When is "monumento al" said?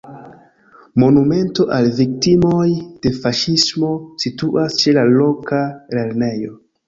1.01-1.89